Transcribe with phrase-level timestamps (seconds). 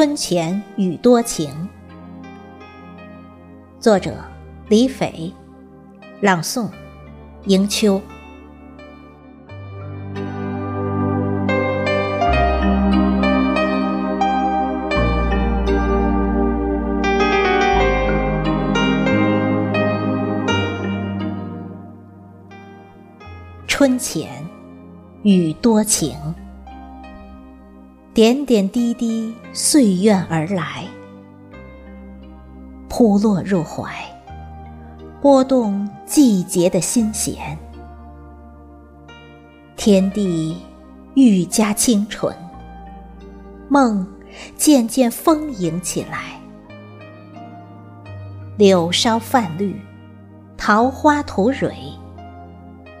[0.00, 1.68] 春前雨多情，
[3.78, 4.16] 作者
[4.70, 5.30] 李斐，
[6.22, 6.70] 朗诵
[7.44, 8.00] 迎秋。
[23.66, 24.42] 春前
[25.24, 26.16] 雨多情。
[28.20, 30.84] 点点滴滴，岁月而来，
[32.86, 33.90] 扑落入怀，
[35.22, 37.56] 拨动季节的心弦。
[39.74, 40.54] 天地
[41.14, 42.36] 愈加清纯，
[43.70, 44.06] 梦
[44.54, 46.38] 渐渐丰盈起来。
[48.58, 49.80] 柳梢泛绿，
[50.58, 51.74] 桃花吐蕊，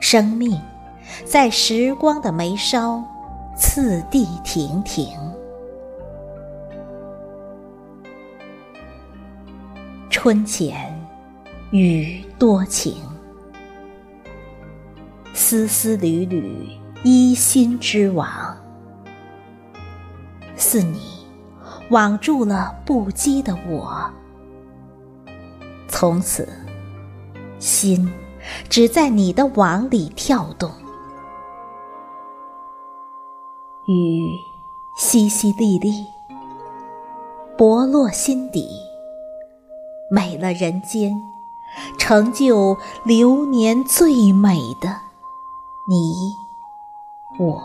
[0.00, 0.58] 生命
[1.26, 3.04] 在时光的眉梢。
[3.64, 5.08] 次第亭亭，
[10.10, 10.92] 春前
[11.70, 12.96] 雨多情，
[15.32, 16.68] 丝丝缕缕
[17.04, 18.28] 依心之网，
[20.56, 21.24] 似你
[21.88, 24.10] 网住了不羁的我，
[25.86, 26.48] 从此
[27.60, 28.12] 心
[28.68, 30.68] 只在你的网里跳动。
[33.86, 34.38] 雨
[34.96, 36.06] 淅淅沥沥，
[37.58, 38.68] 薄落心底，
[40.08, 41.20] 美了人间，
[41.98, 44.88] 成就流年最美的
[45.88, 46.36] 你
[47.40, 47.60] 我。